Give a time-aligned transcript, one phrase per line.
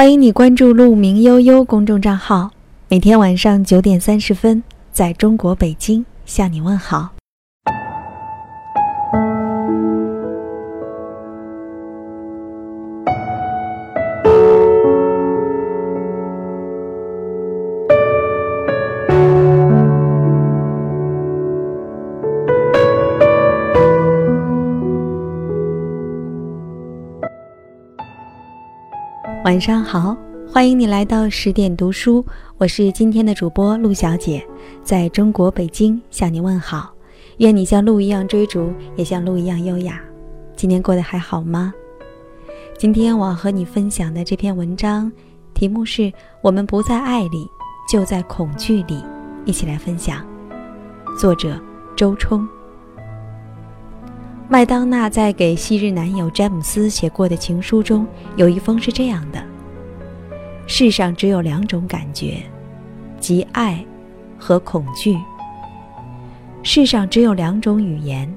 [0.00, 2.52] 欢迎你关注“鹿鸣悠悠”公众账号，
[2.88, 7.10] 每天晚上九点三十分，在中国北京向你问好。
[29.50, 30.16] 晚上好，
[30.48, 32.24] 欢迎你来到十点读书，
[32.56, 34.46] 我是今天的主播陆小姐，
[34.84, 36.94] 在中国北京向你问好。
[37.38, 40.00] 愿你像鹿一样追逐，也像鹿一样优雅。
[40.54, 41.74] 今天过得还好吗？
[42.78, 45.10] 今天我要和你分享的这篇文章，
[45.52, 46.12] 题目是
[46.44, 47.44] 我们不在爱里，
[47.90, 49.02] 就在恐惧里。
[49.46, 50.24] 一起来分享。
[51.18, 51.60] 作者
[51.96, 52.46] 周冲。
[54.52, 58.04] 麦当娜在给昔日男友詹姆斯写过的情书中，
[58.34, 59.40] 有一封是这样的
[60.66, 62.38] ：“世上只有两种感觉，
[63.20, 63.78] 即爱
[64.36, 65.16] 和恐惧。
[66.64, 68.28] 世上只有两种语言，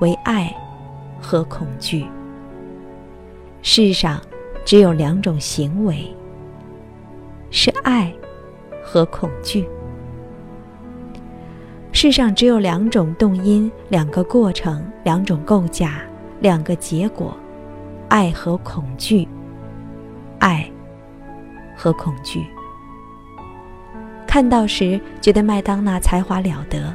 [0.00, 0.52] 为爱
[1.20, 2.04] 和恐惧。
[3.62, 4.20] 世上
[4.64, 6.04] 只有两种行为，
[7.52, 8.12] 是爱
[8.84, 9.68] 和恐惧。”
[11.98, 16.02] 世上只有两种动因，两个过程，两种构架，
[16.40, 17.34] 两个结果：
[18.10, 19.26] 爱和恐惧。
[20.38, 20.70] 爱
[21.74, 22.44] 和恐惧。
[24.26, 26.94] 看到时觉得麦当娜才华了得，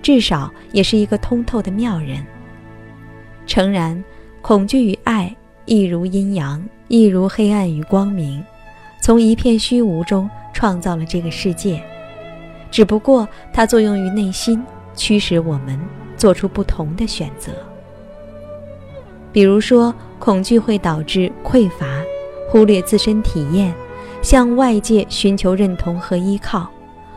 [0.00, 2.24] 至少也是一个通透的妙人。
[3.46, 4.02] 诚然，
[4.40, 8.42] 恐惧与爱亦如阴阳，亦如黑暗与光明，
[9.02, 11.84] 从一片虚无中创造了这个世界。
[12.70, 15.78] 只不过它作用于内心，驱使我们
[16.16, 17.52] 做出不同的选择。
[19.32, 21.86] 比如说，恐惧会导致匮乏，
[22.48, 23.72] 忽略自身体验，
[24.22, 26.68] 向外界寻求认同和依靠，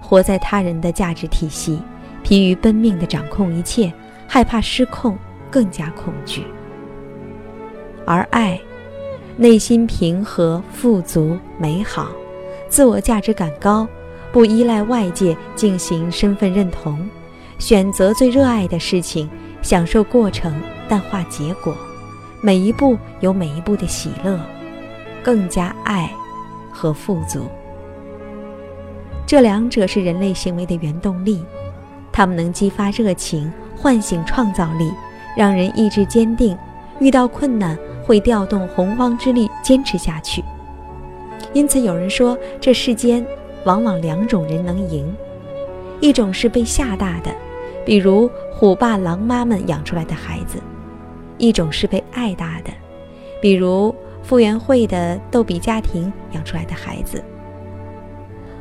[0.00, 1.80] 活在他人的价值体系，
[2.22, 3.92] 疲于奔命地掌控一切，
[4.26, 5.16] 害怕失控，
[5.50, 6.44] 更加恐惧。
[8.06, 8.60] 而爱，
[9.36, 12.08] 内心平和、富足、美好，
[12.68, 13.88] 自我价值感高。
[14.34, 16.98] 不依赖外界进行身份认同，
[17.60, 19.30] 选择最热爱的事情，
[19.62, 20.52] 享受过程，
[20.88, 21.72] 淡化结果，
[22.40, 24.36] 每一步有每一步的喜乐，
[25.22, 26.10] 更加爱
[26.72, 27.46] 和富足。
[29.24, 31.44] 这两者是人类行为的原动力，
[32.10, 34.90] 它们能激发热情，唤醒创造力，
[35.36, 36.58] 让人意志坚定，
[36.98, 40.42] 遇到困难会调动洪荒之力坚持下去。
[41.52, 43.24] 因此，有人说这世间。
[43.64, 45.14] 往往两种人能赢，
[46.00, 47.30] 一种是被吓大的，
[47.84, 50.58] 比如虎爸狼妈们养出来的孩子；
[51.38, 52.70] 一种是被爱大的，
[53.40, 57.22] 比如傅园慧的逗比家庭养出来的孩子。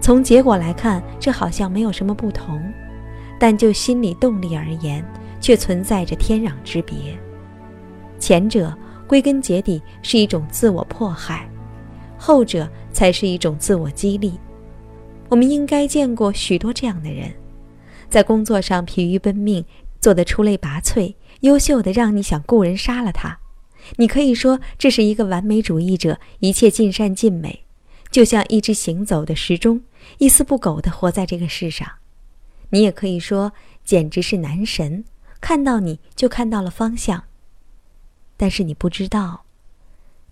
[0.00, 2.60] 从结果来看，这好像没有什么不同，
[3.38, 5.04] 但就心理动力而言，
[5.40, 6.94] 却存在着天壤之别。
[8.18, 8.72] 前者
[9.08, 11.48] 归根结底是一种自我迫害，
[12.16, 14.38] 后者才是一种自我激励。
[15.30, 17.34] 我们应该见过许多这样的人，
[18.08, 19.64] 在工作上疲于奔命，
[20.00, 23.40] 做得出类拔萃，优秀的让你想雇人杀了他。
[23.96, 27.64] 你可以说这是一个完美主义者，一切尽善尽美，
[28.10, 29.82] 就像一只行走的时钟，
[30.18, 31.88] 一丝不苟地活在这个世上。
[32.70, 33.52] 你也可以说
[33.84, 35.04] 简直是男神，
[35.40, 37.24] 看到你就看到了方向。
[38.36, 39.44] 但是你不知道，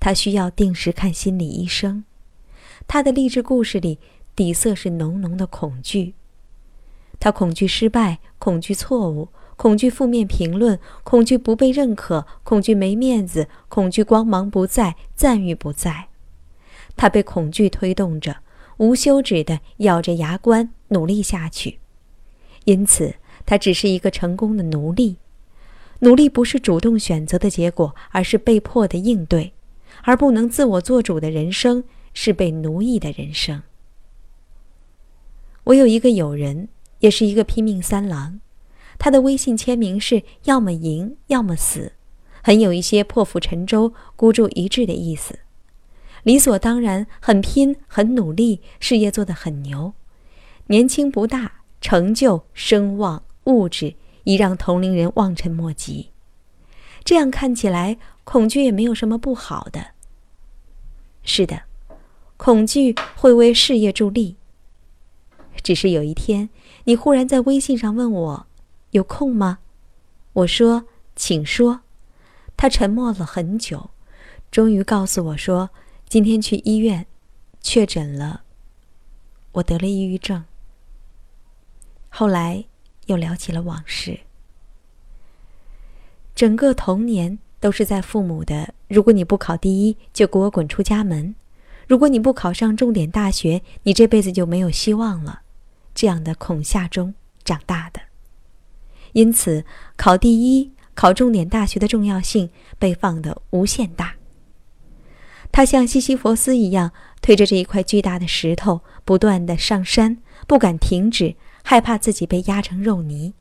[0.00, 2.04] 他需要定时看心理医生。
[2.86, 3.98] 他的励志故事里。
[4.38, 6.14] 底色是浓浓的恐惧，
[7.18, 16.06] 他恐惧失败，恐惧错误，恐惧负面评论，恐惧不被认可，恐惧没面子，恐惧光芒不在，赞誉不在。
[16.96, 18.36] 他被恐惧推动着，
[18.76, 21.80] 无休止地咬着牙关努力下去。
[22.64, 25.16] 因此，他只是一个成功的奴隶。
[25.98, 29.52] 努力不是主动选择的结果，而是被迫的应对。
[30.04, 31.82] 而不能自我做主的人生，
[32.14, 33.64] 是被奴役的人生。
[35.68, 36.68] 我有一个友人，
[37.00, 38.40] 也是一个拼命三郎，
[38.98, 41.92] 他的微信签名是“要么赢，要么死”，
[42.42, 45.40] 很有一些破釜沉舟、孤注一掷的意思。
[46.22, 49.92] 理所当然，很拼，很努力，事业做得很牛，
[50.68, 53.94] 年轻不大，成就、声望、物质
[54.24, 56.08] 已让同龄人望尘莫及。
[57.04, 59.88] 这样看起来，恐惧也没有什么不好的。
[61.22, 61.64] 是的，
[62.38, 64.37] 恐惧会为事业助力。
[65.62, 66.48] 只是有一天，
[66.84, 68.46] 你忽然在微信上问我
[68.92, 69.58] ：“有空吗？”
[70.32, 70.84] 我说
[71.16, 71.80] ：“请说。”
[72.56, 73.90] 他沉默了很久，
[74.50, 75.70] 终于告诉我说
[76.08, 77.06] ：“今天去医院，
[77.60, 78.42] 确诊了，
[79.52, 80.44] 我得了抑郁症。
[82.08, 82.64] 后来
[83.06, 84.20] 又聊起了往事。
[86.34, 91.34] 整个童年都是在父母的“如果你不考第一，就给我滚出家门；
[91.86, 95.42] 如果你不考上重点大学，你这辈子就没有希望了”
[95.98, 97.12] 这样的恐吓中
[97.42, 98.00] 长大的。
[99.14, 99.64] 因此，
[99.96, 102.48] 考第一、考重点大学的重要性
[102.78, 104.14] 被放得无限大。
[105.50, 111.34] 他像西西弗斯一样推着这一块巨大的石头，不断的上山，不敢停止，
[111.64, 113.34] 害怕自己被压成肉泥。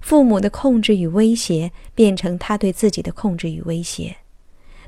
[0.00, 4.16] 父母的控制与威胁变成他对自己的控制与威胁，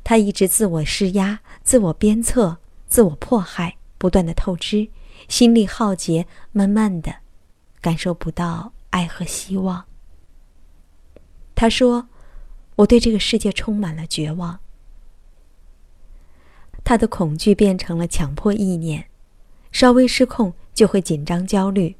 [0.03, 2.57] 他一直自我施压、自我鞭策、
[2.89, 4.89] 自我迫害，不断的透支，
[5.29, 7.17] 心力耗竭，慢慢的，
[7.81, 9.85] 感受不到爱和希望。
[11.55, 12.09] 他说
[12.77, 14.61] ：“我对这个世界充满了绝望。”
[16.85, 19.09] 他的恐惧变成了强迫意念，
[19.73, 21.97] 稍微失控就会紧张焦虑，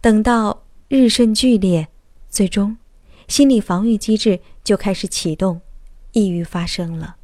[0.00, 1.88] 等到日甚剧烈，
[2.28, 2.76] 最终
[3.28, 5.60] 心理防御机制就开始启动，
[6.12, 7.16] 抑郁发生了。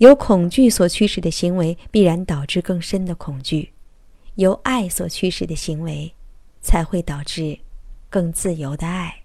[0.00, 3.74] 由恐惧所驱使的行为必然导致更深的恐惧，
[4.36, 6.14] 由爱所驱使的行为
[6.62, 7.58] 才会导致
[8.08, 9.24] 更自由的爱。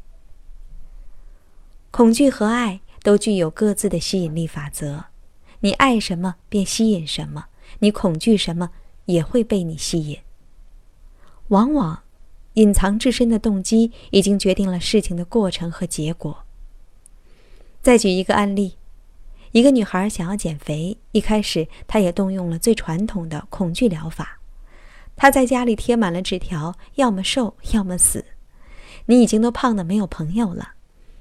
[1.92, 5.06] 恐惧和爱都具有各自的吸引力法则。
[5.62, 7.46] 你爱什么便吸引什么，
[7.80, 8.72] 你恐惧什么
[9.06, 10.20] 也会被你吸引。
[11.48, 12.04] 往往，
[12.56, 16.44] 隐藏至深的动机已经决定了事情的过程和结果。
[17.82, 18.76] 再举一个案例：
[19.56, 24.42] 一个女孩想要减肥，一开始她也动用了最传统的恐惧疗法。
[25.16, 28.26] 她在家里贴满了纸条，要么瘦，要么死。
[29.06, 30.74] 你已经都胖的没有朋友了。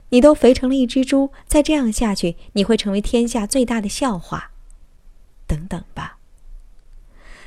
[0.09, 4.51] 你都肥成了一只猪，再这样下去，你会成为天下最大的笑话。
[5.47, 6.19] 等等吧。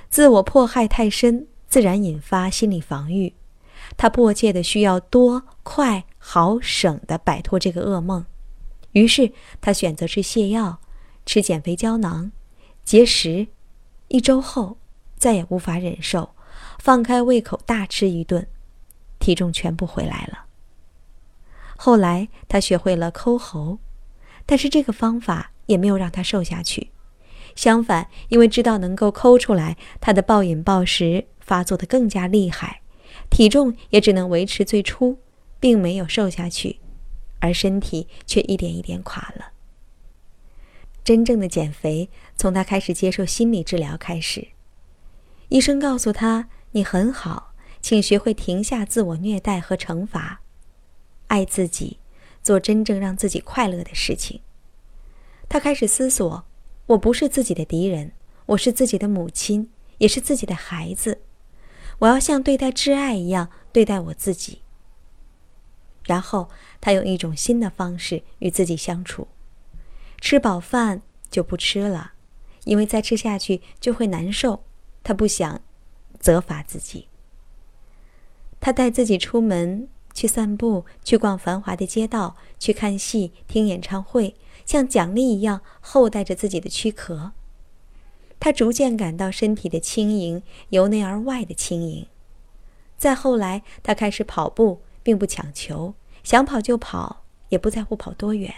[0.09, 3.33] 自我迫害太深，自然引发心理防御。
[3.97, 8.25] 他迫切的需要多、快、好、省的摆脱这个噩梦，
[8.91, 9.31] 于是
[9.61, 10.79] 他选择吃泻药，
[11.25, 12.31] 吃减肥胶囊，
[12.83, 13.47] 节食。
[14.07, 14.77] 一周后，
[15.17, 16.33] 再也无法忍受，
[16.79, 18.47] 放开胃口大吃一顿，
[19.19, 20.45] 体重全部回来了。
[21.75, 23.79] 后来，他学会了抠喉，
[24.45, 26.91] 但是这个方法也没有让他瘦下去。
[27.55, 32.81] 相反，因为知道能够抠出来，他的暴饮暴食发作的更加厉害，
[33.29, 35.19] 体重也只能维持最初，
[35.59, 36.79] 并没有瘦下去，
[37.39, 39.51] 而身体却一点一点垮了。
[41.03, 44.49] 真正的减肥从他开始接受心理治疗开始。
[45.49, 50.41] 医生告诉他：“你很好，请学会停下自我虐待和惩罚。”
[51.27, 51.99] 爱自己，
[52.43, 54.41] 做真正让自己快乐的事情。
[55.47, 56.45] 他开始思索：
[56.87, 58.11] 我不是自己的敌人，
[58.47, 59.69] 我是自己的母亲，
[59.99, 61.21] 也是自己的孩子。
[61.99, 64.61] 我要像对待挚爱一样对待我自己。
[66.07, 66.49] 然后，
[66.81, 69.27] 他用一种新的方式与自己相处：
[70.19, 72.13] 吃饱饭就不吃了，
[72.63, 74.63] 因为再吃下去就会难受。
[75.03, 75.61] 他不想
[76.19, 77.07] 责罚自己。
[78.59, 79.87] 他带自己出门。
[80.13, 84.33] 去散步，去逛繁华的街道，去看戏、听演唱会，
[84.65, 87.33] 像奖励一样厚待着自己的躯壳。
[88.39, 92.07] 他逐渐感到身体的轻盈，由内而外的轻盈。
[92.97, 98.53] 再后来，他开始跑步，并不强求，想跑就跑，也不在乎跑多远。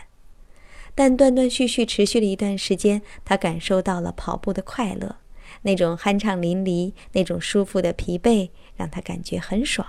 [0.95, 5.17] 但断断续续持续了一段时间，他感受到了跑步的快乐，
[5.61, 9.87] 那种酣畅淋漓，那种舒服的疲惫，让他感觉很爽。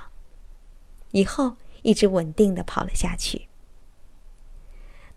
[1.13, 3.47] 以后一直稳定的跑了下去。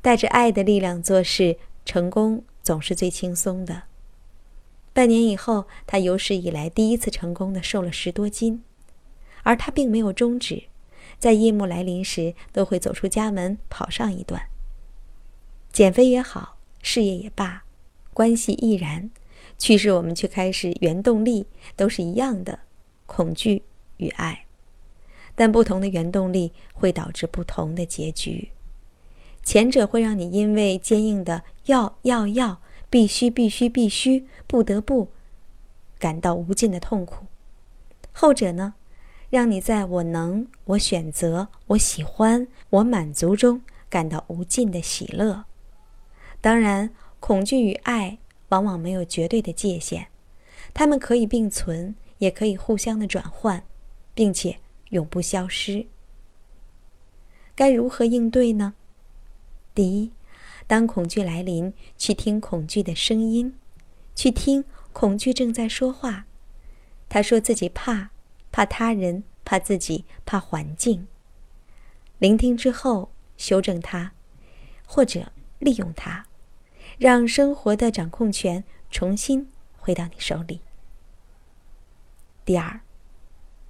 [0.01, 3.83] 带着爱的力量做事，成功总是最轻松的。
[4.93, 8.63] 半年以后，他有史以来第一次成功的瘦了十多斤，
[9.43, 10.63] 而他并没有终止，
[11.23, 14.49] 在夜幕来临时都会走出家门跑上一段。
[15.71, 17.63] 减肥也好，事业也罢，
[18.13, 19.09] 关系亦然，
[19.57, 21.45] 驱使我们去开始原动力
[21.77, 22.59] 都是一样的：
[23.05, 23.63] 恐惧
[23.95, 24.47] 与爱。
[25.33, 28.51] 但不同的原动力会导致不同的结局，
[29.43, 35.07] 前者会让你因为坚硬的要要要、必须必须必须、不得不，
[35.97, 37.27] 感到无尽的痛苦；
[38.11, 38.73] 后者呢，
[39.33, 45.45] 让你在我能、我选择、我喜欢、我满足中感到无尽的喜乐。
[46.39, 50.05] 当然，恐惧与爱往往没有绝对的界限，
[50.71, 53.63] 它们可以并存，也可以互相的转换，
[54.13, 54.59] 并且。
[54.89, 55.87] 永不消失。
[57.55, 58.75] 该如何应对呢？
[59.73, 60.11] 第一，
[60.67, 63.55] 当恐惧来临，去听恐惧的声音，
[64.13, 66.27] 去听恐惧正在说话。
[67.09, 68.11] 他说自己怕，
[68.53, 71.07] 怕他人，怕自己，怕环境。
[72.19, 74.13] 聆听之后，修正它，
[74.85, 76.27] 或者利用它，
[76.97, 80.61] 让生活的掌控权重新回到你手里。
[82.45, 82.79] 第二，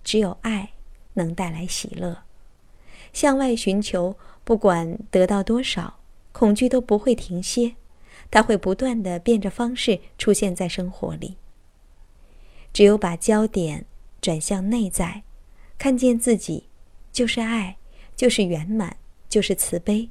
[0.03, 0.73] 只有爱
[1.13, 2.23] 能带来喜乐。
[3.13, 5.99] 向外寻求，不管得到多少，
[6.33, 7.75] 恐惧都不会停歇，
[8.29, 11.37] 它会不断的变着方式出现在生活里。
[12.73, 13.85] 只有把焦点
[14.23, 15.23] 转向内在，
[15.77, 16.69] 看见自己
[17.11, 17.77] 就是爱，
[18.15, 18.95] 就是圆满，
[19.27, 20.09] 就是慈悲，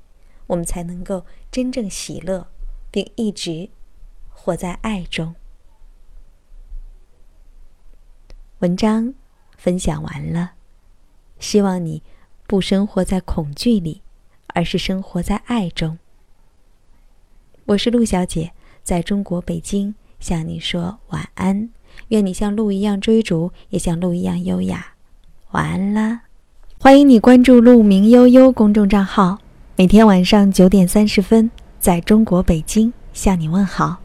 [0.49, 2.47] 我们才能够真正喜乐，
[2.90, 3.71] 并一直
[4.28, 5.35] 活在爱中。
[8.59, 9.14] 文章
[9.57, 10.52] 分享完了，
[11.38, 12.02] 希望你。
[12.45, 14.02] 不生活在恐惧里，
[14.49, 15.99] 而是生活在爱中。
[17.64, 18.52] 我是陆小姐，
[18.83, 21.71] 在中国北京向你说晚安。
[22.08, 24.87] 愿你像鹿一样追逐，也像鹿一样优雅。
[25.52, 26.20] 晚安啦！
[26.78, 29.38] 欢迎你关注“鹿鸣悠悠”公众账号，
[29.76, 34.01] 每天晚上九点三十分，在中国北京向你问好。